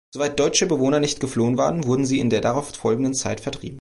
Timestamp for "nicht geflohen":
0.99-1.59